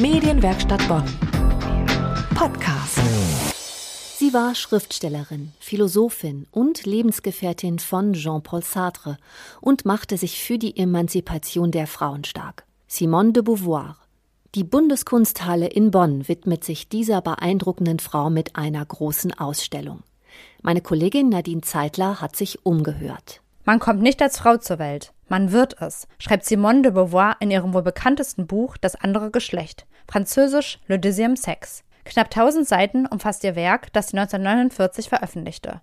Medienwerkstatt 0.00 0.86
Bonn. 0.86 1.02
Podcast. 2.36 3.00
Sie 4.16 4.32
war 4.32 4.54
Schriftstellerin, 4.54 5.50
Philosophin 5.58 6.46
und 6.52 6.86
Lebensgefährtin 6.86 7.80
von 7.80 8.12
Jean-Paul 8.12 8.62
Sartre 8.62 9.18
und 9.60 9.84
machte 9.86 10.16
sich 10.16 10.40
für 10.40 10.56
die 10.56 10.76
Emanzipation 10.76 11.72
der 11.72 11.88
Frauen 11.88 12.22
stark. 12.22 12.64
Simone 12.86 13.32
de 13.32 13.42
Beauvoir. 13.42 13.96
Die 14.54 14.62
Bundeskunsthalle 14.62 15.66
in 15.66 15.90
Bonn 15.90 16.28
widmet 16.28 16.62
sich 16.62 16.88
dieser 16.88 17.20
beeindruckenden 17.20 17.98
Frau 17.98 18.30
mit 18.30 18.54
einer 18.54 18.86
großen 18.86 19.36
Ausstellung. 19.36 20.04
Meine 20.62 20.80
Kollegin 20.80 21.28
Nadine 21.28 21.62
Zeitler 21.62 22.20
hat 22.20 22.36
sich 22.36 22.64
umgehört. 22.64 23.40
Man 23.64 23.80
kommt 23.80 24.00
nicht 24.00 24.22
als 24.22 24.38
Frau 24.38 24.58
zur 24.58 24.78
Welt, 24.78 25.12
man 25.30 25.52
wird 25.52 25.80
es, 25.80 26.08
schreibt 26.18 26.44
Simone 26.44 26.82
de 26.82 26.92
Beauvoir 26.92 27.36
in 27.40 27.50
ihrem 27.50 27.74
wohl 27.74 27.82
bekanntesten 27.82 28.46
Buch 28.46 28.76
Das 28.76 28.96
andere 28.96 29.30
Geschlecht, 29.30 29.86
französisch 30.06 30.78
Le 30.86 30.96
Deuxième 30.96 31.36
Sexe. 31.36 31.82
Knapp 32.04 32.26
1000 32.26 32.66
Seiten 32.66 33.06
umfasst 33.06 33.44
ihr 33.44 33.54
Werk, 33.54 33.92
das 33.92 34.08
sie 34.08 34.16
1949 34.16 35.08
veröffentlichte. 35.08 35.80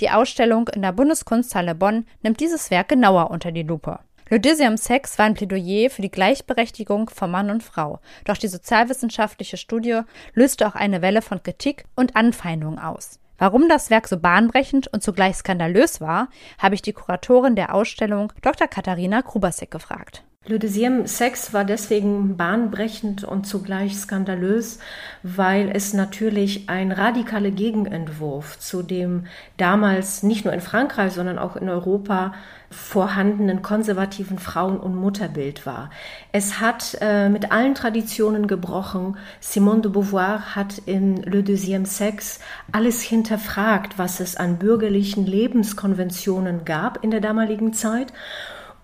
Die 0.00 0.10
Ausstellung 0.10 0.68
in 0.68 0.82
der 0.82 0.92
Bundeskunsthalle 0.92 1.74
Bonn 1.74 2.06
nimmt 2.22 2.40
dieses 2.40 2.70
Werk 2.70 2.88
genauer 2.88 3.30
unter 3.30 3.52
die 3.52 3.62
Lupe. 3.62 4.00
Le 4.28 4.38
Deuxième 4.38 4.78
Sexe 4.78 5.18
war 5.18 5.26
ein 5.26 5.34
Plädoyer 5.34 5.90
für 5.90 6.02
die 6.02 6.10
Gleichberechtigung 6.10 7.10
von 7.10 7.30
Mann 7.30 7.50
und 7.50 7.62
Frau, 7.62 8.00
doch 8.24 8.36
die 8.36 8.48
sozialwissenschaftliche 8.48 9.58
Studie 9.58 10.00
löste 10.32 10.66
auch 10.66 10.74
eine 10.74 11.02
Welle 11.02 11.22
von 11.22 11.42
Kritik 11.42 11.84
und 11.96 12.16
Anfeindungen 12.16 12.78
aus. 12.78 13.20
Warum 13.38 13.68
das 13.68 13.90
Werk 13.90 14.08
so 14.08 14.18
bahnbrechend 14.18 14.88
und 14.88 15.02
zugleich 15.02 15.36
skandalös 15.36 16.00
war, 16.00 16.28
habe 16.58 16.74
ich 16.74 16.82
die 16.82 16.92
Kuratorin 16.92 17.56
der 17.56 17.74
Ausstellung 17.74 18.32
Dr. 18.42 18.68
Katharina 18.68 19.22
Krubasek 19.22 19.70
gefragt. 19.70 20.24
Le 20.44 20.58
deuxième 20.58 21.06
Sex 21.06 21.52
war 21.52 21.64
deswegen 21.64 22.36
bahnbrechend 22.36 23.22
und 23.22 23.46
zugleich 23.46 23.96
skandalös, 23.96 24.80
weil 25.22 25.70
es 25.72 25.94
natürlich 25.94 26.68
ein 26.68 26.90
radikaler 26.90 27.52
Gegenentwurf 27.52 28.58
zu 28.58 28.82
dem 28.82 29.26
damals 29.56 30.24
nicht 30.24 30.44
nur 30.44 30.52
in 30.52 30.60
Frankreich, 30.60 31.12
sondern 31.12 31.38
auch 31.38 31.54
in 31.54 31.68
Europa 31.68 32.32
vorhandenen 32.70 33.62
konservativen 33.62 34.40
Frauen- 34.40 34.80
und 34.80 34.96
Mutterbild 34.96 35.64
war. 35.64 35.90
Es 36.32 36.58
hat 36.58 36.98
äh, 37.00 37.28
mit 37.28 37.52
allen 37.52 37.76
Traditionen 37.76 38.48
gebrochen. 38.48 39.16
Simone 39.38 39.82
de 39.82 39.92
Beauvoir 39.92 40.56
hat 40.56 40.78
in 40.86 41.22
Le 41.22 41.44
Deuxième 41.44 41.86
Sex 41.86 42.40
alles 42.72 43.00
hinterfragt, 43.00 43.96
was 43.96 44.18
es 44.18 44.34
an 44.34 44.58
bürgerlichen 44.58 45.24
Lebenskonventionen 45.24 46.64
gab 46.64 47.04
in 47.04 47.12
der 47.12 47.20
damaligen 47.20 47.74
Zeit 47.74 48.12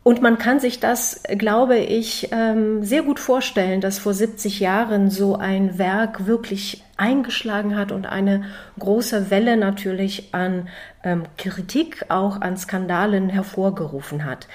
und 0.09 0.23
man 0.23 0.39
kann 0.39 0.59
sich 0.59 0.81
das, 0.81 1.21
glaube 1.37 1.77
ich, 1.77 2.31
ähm, 2.33 2.83
sehr 2.83 3.03
gut 3.03 3.21
vorstellen, 3.21 3.83
dass 3.83 3.99
vor 3.99 4.15
70 4.15 4.59
Jahren 4.59 5.11
so 5.11 5.37
ein 5.37 5.77
Werk 5.77 6.27
wirklich 6.27 6.83
eingeschlagen 6.99 7.77
hat 7.77 7.93
und 7.93 8.07
eine 8.07 8.45
große 8.79 9.31
Welle 9.31 9.57
natürlich 9.57 10.35
an 10.35 10.69
ähm, 11.03 11.25
Kritik, 11.39 12.07
auch 12.11 12.41
an 12.41 12.57
Skandalen 12.57 13.31
hervorgerufen 13.31 14.25
hat. 14.25 14.47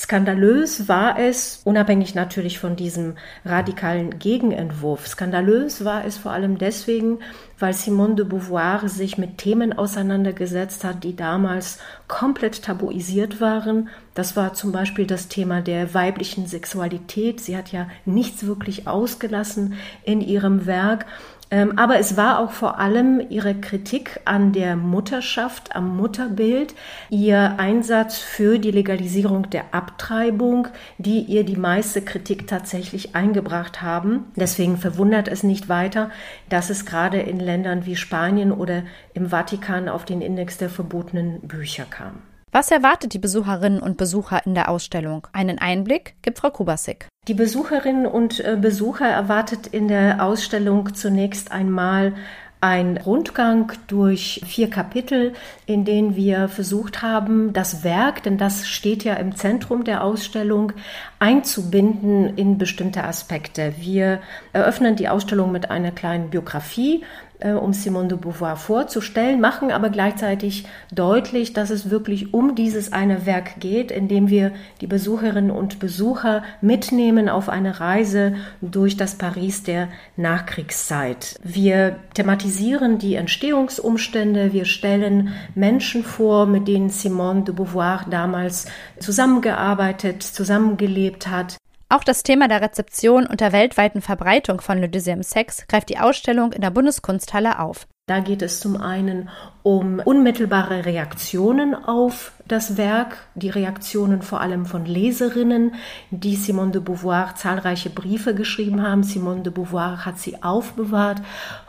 Skandalös 0.00 0.88
war 0.88 1.18
es, 1.18 1.60
unabhängig 1.64 2.14
natürlich 2.14 2.58
von 2.58 2.74
diesem 2.74 3.16
radikalen 3.44 4.18
Gegenentwurf, 4.18 5.06
skandalös 5.06 5.84
war 5.84 6.06
es 6.06 6.16
vor 6.16 6.32
allem 6.32 6.56
deswegen, 6.56 7.18
weil 7.58 7.74
Simone 7.74 8.14
de 8.14 8.24
Beauvoir 8.24 8.88
sich 8.88 9.18
mit 9.18 9.36
Themen 9.36 9.74
auseinandergesetzt 9.74 10.84
hat, 10.84 11.04
die 11.04 11.16
damals 11.16 11.80
komplett 12.08 12.62
tabuisiert 12.62 13.42
waren. 13.42 13.90
Das 14.14 14.36
war 14.36 14.54
zum 14.54 14.72
Beispiel 14.72 15.06
das 15.06 15.28
Thema 15.28 15.60
der 15.60 15.92
weiblichen 15.92 16.46
Sexualität. 16.46 17.40
Sie 17.40 17.54
hat 17.54 17.70
ja 17.70 17.86
nichts 18.06 18.46
wirklich 18.46 18.88
ausgelassen 18.88 19.74
in 20.04 20.22
ihrem 20.22 20.64
Werk. 20.64 21.04
Ähm, 21.50 21.78
aber 21.78 21.98
es 21.98 22.16
war 22.16 22.38
auch 22.38 22.52
vor 22.52 22.78
allem 22.78 23.20
ihre 23.28 23.54
Kritik 23.54 24.20
an 24.24 24.52
der 24.52 24.76
Mutterschaft, 24.76 25.74
am 25.74 25.96
Mutterbild, 25.96 26.74
ihr 27.10 27.56
Einsatz 27.58 28.18
für 28.18 28.58
die 28.58 28.70
Legalisierung 28.70 29.50
der 29.50 29.74
Abtreibung, 29.74 30.68
die 30.98 31.20
ihr 31.20 31.44
die 31.44 31.56
meiste 31.56 32.02
Kritik 32.02 32.46
tatsächlich 32.46 33.16
eingebracht 33.16 33.82
haben. 33.82 34.26
Deswegen 34.36 34.76
verwundert 34.76 35.26
es 35.26 35.42
nicht 35.42 35.68
weiter, 35.68 36.10
dass 36.48 36.70
es 36.70 36.86
gerade 36.86 37.20
in 37.20 37.40
Ländern 37.40 37.84
wie 37.84 37.96
Spanien 37.96 38.52
oder 38.52 38.84
im 39.14 39.30
Vatikan 39.30 39.88
auf 39.88 40.04
den 40.04 40.22
Index 40.22 40.58
der 40.58 40.70
verbotenen 40.70 41.40
Bücher 41.40 41.84
kam. 41.84 42.22
Was 42.52 42.70
erwartet 42.70 43.12
die 43.12 43.18
Besucherinnen 43.18 43.80
und 43.80 43.96
Besucher 43.96 44.44
in 44.44 44.54
der 44.54 44.68
Ausstellung? 44.68 45.26
Einen 45.32 45.58
Einblick 45.58 46.14
gibt 46.22 46.38
Frau 46.38 46.50
Kubasik. 46.50 47.09
Die 47.28 47.34
Besucherinnen 47.34 48.06
und 48.06 48.40
äh, 48.40 48.56
Besucher 48.58 49.06
erwartet 49.06 49.66
in 49.66 49.88
der 49.88 50.24
Ausstellung 50.24 50.94
zunächst 50.94 51.52
einmal 51.52 52.14
ein 52.60 52.98
Rundgang 52.98 53.72
durch 53.86 54.42
vier 54.46 54.68
Kapitel, 54.68 55.32
in 55.64 55.84
denen 55.84 56.14
wir 56.14 56.48
versucht 56.48 57.00
haben, 57.00 57.52
das 57.52 57.84
Werk, 57.84 58.22
denn 58.22 58.36
das 58.36 58.68
steht 58.68 59.02
ja 59.04 59.14
im 59.14 59.34
Zentrum 59.34 59.84
der 59.84 60.04
Ausstellung, 60.04 60.72
einzubinden 61.18 62.36
in 62.36 62.58
bestimmte 62.58 63.04
Aspekte. 63.04 63.74
Wir 63.78 64.20
eröffnen 64.52 64.96
die 64.96 65.08
Ausstellung 65.08 65.52
mit 65.52 65.70
einer 65.70 65.90
kleinen 65.90 66.30
Biografie 66.30 67.02
äh, 67.40 67.52
um 67.52 67.72
Simone 67.72 68.08
de 68.08 68.18
Beauvoir 68.18 68.56
vorzustellen, 68.56 69.40
machen 69.40 69.70
aber 69.70 69.90
gleichzeitig 69.90 70.66
deutlich, 70.92 71.52
dass 71.52 71.70
es 71.70 71.90
wirklich 71.90 72.34
um 72.34 72.54
dieses 72.54 72.92
eine 72.92 73.26
Werk 73.26 73.60
geht, 73.60 73.90
in 73.90 74.08
dem 74.08 74.28
wir 74.28 74.52
die 74.80 74.86
Besucherinnen 74.86 75.50
und 75.50 75.78
Besucher 75.78 76.42
mitnehmen 76.60 77.28
auf 77.28 77.48
eine 77.48 77.80
Reise 77.80 78.34
durch 78.60 78.96
das 78.96 79.16
Paris 79.16 79.62
der 79.62 79.88
Nachkriegszeit. 80.16 81.38
Wir 81.42 81.96
thematisieren 82.14 82.49
die 82.58 83.14
Entstehungsumstände, 83.14 84.52
wir 84.52 84.64
stellen 84.64 85.34
Menschen 85.54 86.04
vor, 86.04 86.46
mit 86.46 86.68
denen 86.68 86.90
Simone 86.90 87.42
de 87.42 87.54
Beauvoir 87.54 88.06
damals 88.10 88.66
zusammengearbeitet, 88.98 90.22
zusammengelebt 90.22 91.26
hat. 91.26 91.56
Auch 91.88 92.04
das 92.04 92.22
Thema 92.22 92.46
der 92.46 92.62
Rezeption 92.62 93.26
und 93.26 93.40
der 93.40 93.52
weltweiten 93.52 94.00
Verbreitung 94.00 94.60
von 94.60 94.78
Le 94.78 94.86
Deuxième 94.86 95.24
Sex 95.24 95.66
greift 95.66 95.88
die 95.88 95.98
Ausstellung 95.98 96.52
in 96.52 96.60
der 96.60 96.70
Bundeskunsthalle 96.70 97.58
auf. 97.58 97.88
Da 98.06 98.20
geht 98.20 98.42
es 98.42 98.60
zum 98.60 98.76
einen 98.76 99.28
um 99.62 100.00
unmittelbare 100.04 100.84
Reaktionen 100.84 101.74
auf 101.74 102.32
das 102.50 102.76
Werk, 102.76 103.16
die 103.36 103.48
Reaktionen 103.48 104.22
vor 104.22 104.40
allem 104.40 104.66
von 104.66 104.84
Leserinnen, 104.84 105.74
die 106.10 106.34
Simone 106.34 106.72
de 106.72 106.80
Beauvoir 106.80 107.36
zahlreiche 107.36 107.90
Briefe 107.90 108.34
geschrieben 108.34 108.82
haben. 108.82 109.04
Simone 109.04 109.42
de 109.42 109.52
Beauvoir 109.52 110.04
hat 110.04 110.18
sie 110.18 110.42
aufbewahrt. 110.42 111.22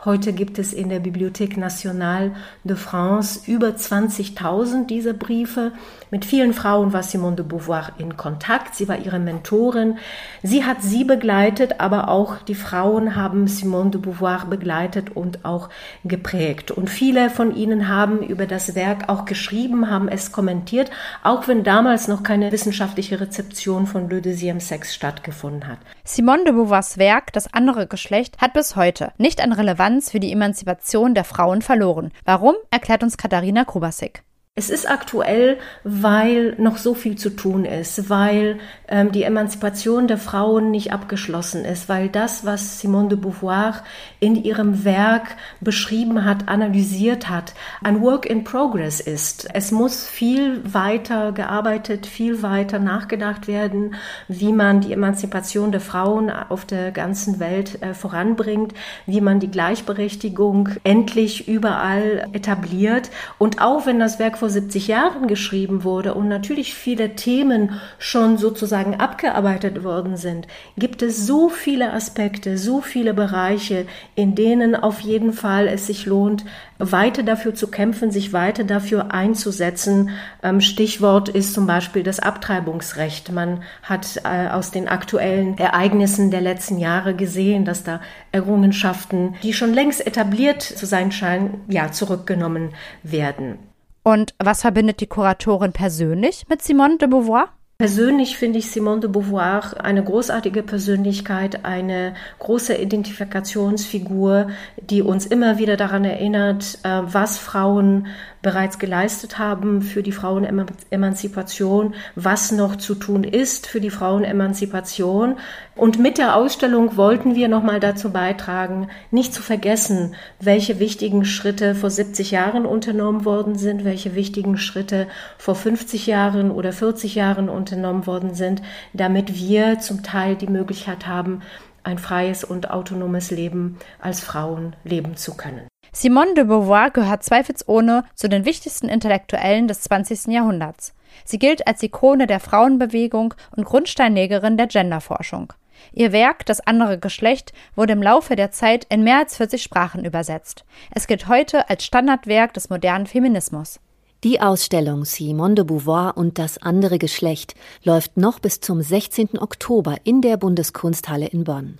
Heute 0.04 0.32
gibt 0.32 0.58
es 0.58 0.72
in 0.72 0.88
der 0.88 1.00
Bibliothèque 1.00 1.58
Nationale 1.58 2.32
de 2.64 2.74
France 2.74 3.40
über 3.46 3.68
20.000 3.68 4.86
dieser 4.86 5.12
Briefe. 5.12 5.70
Mit 6.10 6.24
vielen 6.24 6.52
Frauen 6.52 6.92
war 6.92 7.04
Simone 7.04 7.36
de 7.36 7.44
Beauvoir 7.44 7.92
in 7.98 8.16
Kontakt. 8.16 8.74
Sie 8.74 8.88
war 8.88 8.98
ihre 8.98 9.20
Mentorin. 9.20 9.98
Sie 10.42 10.64
hat 10.64 10.82
sie 10.82 11.04
begleitet, 11.04 11.80
aber 11.80 12.08
auch 12.08 12.38
die 12.38 12.56
Frauen 12.56 13.14
haben 13.14 13.46
Simone 13.46 13.90
de 13.90 14.00
Beauvoir 14.00 14.46
begleitet 14.46 15.14
und 15.14 15.44
auch 15.44 15.68
geprägt. 16.04 16.72
Und 16.72 16.90
viele 16.90 17.30
von 17.30 17.54
ihnen 17.54 17.88
haben 17.88 18.22
über 18.22 18.46
das 18.46 18.74
Werk 18.74 19.08
auch 19.08 19.26
geschrieben, 19.26 19.88
haben 19.88 20.08
es 20.08 20.32
kommentiert 20.32 20.71
dokumentiert, 20.72 20.90
auch 21.22 21.48
wenn 21.48 21.64
damals 21.64 22.08
noch 22.08 22.22
keine 22.22 22.50
wissenschaftliche 22.52 23.20
Rezeption 23.20 23.86
von 23.86 24.08
Le 24.08 24.20
Deuxième 24.20 24.60
Sex 24.60 24.94
stattgefunden 24.94 25.66
hat. 25.66 25.78
Simone 26.04 26.44
de 26.44 26.52
Beauvoirs 26.52 26.98
Werk 26.98 27.32
Das 27.32 27.52
andere 27.52 27.86
Geschlecht 27.86 28.38
hat 28.40 28.54
bis 28.54 28.76
heute 28.76 29.12
nicht 29.18 29.42
an 29.42 29.52
Relevanz 29.52 30.10
für 30.10 30.20
die 30.20 30.32
Emanzipation 30.32 31.14
der 31.14 31.24
Frauen 31.24 31.62
verloren. 31.62 32.12
Warum, 32.24 32.54
erklärt 32.70 33.02
uns 33.02 33.16
Katharina 33.16 33.64
Krubasik. 33.64 34.22
Es 34.54 34.68
ist 34.68 34.86
aktuell, 34.86 35.56
weil 35.82 36.56
noch 36.58 36.76
so 36.76 36.92
viel 36.92 37.16
zu 37.16 37.30
tun 37.30 37.64
ist, 37.64 38.10
weil 38.10 38.58
ähm, 38.86 39.10
die 39.10 39.22
Emanzipation 39.22 40.08
der 40.08 40.18
Frauen 40.18 40.70
nicht 40.70 40.92
abgeschlossen 40.92 41.64
ist, 41.64 41.88
weil 41.88 42.10
das, 42.10 42.44
was 42.44 42.78
Simone 42.78 43.08
de 43.08 43.16
Beauvoir 43.16 43.82
in 44.20 44.36
ihrem 44.36 44.84
Werk 44.84 45.36
beschrieben 45.62 46.26
hat, 46.26 46.50
analysiert 46.50 47.30
hat, 47.30 47.54
ein 47.82 48.02
Work 48.02 48.26
in 48.26 48.44
Progress 48.44 49.00
ist. 49.00 49.48
Es 49.54 49.70
muss 49.70 50.06
viel 50.06 50.60
weiter 50.70 51.32
gearbeitet, 51.32 52.04
viel 52.04 52.42
weiter 52.42 52.78
nachgedacht 52.78 53.48
werden, 53.48 53.94
wie 54.28 54.52
man 54.52 54.82
die 54.82 54.92
Emanzipation 54.92 55.72
der 55.72 55.80
Frauen 55.80 56.28
auf 56.28 56.66
der 56.66 56.92
ganzen 56.92 57.40
Welt 57.40 57.80
äh, 57.80 57.94
voranbringt, 57.94 58.74
wie 59.06 59.22
man 59.22 59.40
die 59.40 59.50
Gleichberechtigung 59.50 60.68
endlich 60.84 61.48
überall 61.48 62.28
etabliert. 62.34 63.10
Und 63.38 63.62
auch 63.62 63.86
wenn 63.86 63.98
das 63.98 64.18
Werk 64.18 64.41
vor 64.42 64.50
70 64.50 64.88
Jahren 64.88 65.28
geschrieben 65.28 65.84
wurde 65.84 66.14
und 66.14 66.26
natürlich 66.26 66.74
viele 66.74 67.14
Themen 67.14 67.78
schon 68.00 68.38
sozusagen 68.38 68.96
abgearbeitet 68.96 69.84
worden 69.84 70.16
sind, 70.16 70.48
gibt 70.76 71.00
es 71.02 71.28
so 71.28 71.48
viele 71.48 71.92
Aspekte, 71.92 72.58
so 72.58 72.80
viele 72.80 73.14
Bereiche, 73.14 73.86
in 74.16 74.34
denen 74.34 74.74
auf 74.74 74.98
jeden 74.98 75.32
Fall 75.32 75.68
es 75.68 75.86
sich 75.86 76.06
lohnt, 76.06 76.44
weiter 76.80 77.22
dafür 77.22 77.54
zu 77.54 77.68
kämpfen, 77.68 78.10
sich 78.10 78.32
weiter 78.32 78.64
dafür 78.64 79.14
einzusetzen. 79.14 80.10
Ähm, 80.42 80.60
Stichwort 80.60 81.28
ist 81.28 81.54
zum 81.54 81.68
Beispiel 81.68 82.02
das 82.02 82.18
Abtreibungsrecht. 82.18 83.30
Man 83.30 83.62
hat 83.84 84.22
äh, 84.24 84.48
aus 84.48 84.72
den 84.72 84.88
aktuellen 84.88 85.56
Ereignissen 85.56 86.32
der 86.32 86.40
letzten 86.40 86.78
Jahre 86.78 87.14
gesehen, 87.14 87.64
dass 87.64 87.84
da 87.84 88.00
Errungenschaften, 88.32 89.36
die 89.44 89.52
schon 89.52 89.72
längst 89.72 90.04
etabliert 90.04 90.62
zu 90.62 90.84
sein 90.84 91.12
scheinen, 91.12 91.60
ja, 91.68 91.92
zurückgenommen 91.92 92.70
werden. 93.04 93.71
Und 94.02 94.34
was 94.38 94.62
verbindet 94.62 95.00
die 95.00 95.06
Kuratorin 95.06 95.72
persönlich 95.72 96.46
mit 96.48 96.62
Simone 96.62 96.98
de 96.98 97.08
Beauvoir? 97.08 97.48
Persönlich 97.78 98.36
finde 98.36 98.60
ich 98.60 98.70
Simone 98.70 99.00
de 99.00 99.10
Beauvoir 99.10 99.82
eine 99.82 100.04
großartige 100.04 100.62
Persönlichkeit, 100.62 101.64
eine 101.64 102.14
große 102.38 102.76
Identifikationsfigur, 102.76 104.50
die 104.80 105.02
uns 105.02 105.26
immer 105.26 105.58
wieder 105.58 105.76
daran 105.76 106.04
erinnert, 106.04 106.78
äh, 106.84 107.00
was 107.02 107.38
Frauen 107.38 108.06
bereits 108.42 108.78
geleistet 108.78 109.38
haben 109.38 109.82
für 109.82 110.02
die 110.02 110.12
Frauenemanzipation, 110.12 111.94
was 112.16 112.52
noch 112.52 112.76
zu 112.76 112.96
tun 112.96 113.24
ist 113.24 113.68
für 113.68 113.80
die 113.80 113.90
Frauenemanzipation. 113.90 115.36
Und 115.76 115.98
mit 115.98 116.18
der 116.18 116.36
Ausstellung 116.36 116.96
wollten 116.96 117.34
wir 117.36 117.48
nochmal 117.48 117.80
dazu 117.80 118.10
beitragen, 118.10 118.88
nicht 119.10 119.32
zu 119.32 119.42
vergessen, 119.42 120.14
welche 120.40 120.80
wichtigen 120.80 121.24
Schritte 121.24 121.74
vor 121.74 121.90
70 121.90 122.32
Jahren 122.32 122.66
unternommen 122.66 123.24
worden 123.24 123.56
sind, 123.56 123.84
welche 123.84 124.14
wichtigen 124.14 124.58
Schritte 124.58 125.06
vor 125.38 125.54
50 125.54 126.06
Jahren 126.06 126.50
oder 126.50 126.72
40 126.72 127.14
Jahren 127.14 127.48
unternommen 127.48 128.06
worden 128.06 128.34
sind, 128.34 128.60
damit 128.92 129.36
wir 129.36 129.78
zum 129.78 130.02
Teil 130.02 130.34
die 130.34 130.48
Möglichkeit 130.48 131.06
haben, 131.06 131.42
ein 131.84 131.98
freies 131.98 132.44
und 132.44 132.70
autonomes 132.70 133.30
Leben 133.30 133.78
als 134.00 134.20
Frauen 134.20 134.76
leben 134.84 135.16
zu 135.16 135.36
können. 135.36 135.71
Simone 135.94 136.32
de 136.32 136.44
Beauvoir 136.44 136.90
gehört 136.90 137.22
zweifelsohne 137.22 138.04
zu 138.14 138.26
den 138.28 138.46
wichtigsten 138.46 138.88
Intellektuellen 138.88 139.68
des 139.68 139.82
20. 139.82 140.28
Jahrhunderts. 140.28 140.94
Sie 141.26 141.38
gilt 141.38 141.66
als 141.66 141.82
Ikone 141.82 142.26
der 142.26 142.40
Frauenbewegung 142.40 143.34
und 143.54 143.64
Grundsteinlegerin 143.66 144.56
der 144.56 144.68
Genderforschung. 144.68 145.52
Ihr 145.92 146.12
Werk 146.12 146.46
Das 146.46 146.66
andere 146.66 146.98
Geschlecht 146.98 147.52
wurde 147.76 147.92
im 147.92 148.02
Laufe 148.02 148.36
der 148.36 148.50
Zeit 148.50 148.86
in 148.88 149.04
mehr 149.04 149.18
als 149.18 149.36
40 149.36 149.62
Sprachen 149.62 150.04
übersetzt. 150.04 150.64
Es 150.92 151.06
gilt 151.06 151.28
heute 151.28 151.68
als 151.68 151.84
Standardwerk 151.84 152.54
des 152.54 152.70
modernen 152.70 153.06
Feminismus. 153.06 153.78
Die 154.24 154.40
Ausstellung 154.40 155.04
Simone 155.04 155.56
de 155.56 155.64
Beauvoir 155.64 156.16
und 156.16 156.38
das 156.38 156.56
andere 156.56 156.98
Geschlecht 156.98 157.54
läuft 157.82 158.16
noch 158.16 158.38
bis 158.38 158.60
zum 158.60 158.80
16. 158.80 159.38
Oktober 159.38 159.96
in 160.04 160.22
der 160.22 160.38
Bundeskunsthalle 160.38 161.26
in 161.26 161.44
Bonn. 161.44 161.76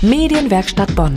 Medienwerkstatt 0.00 0.94
Bonn. 0.94 1.16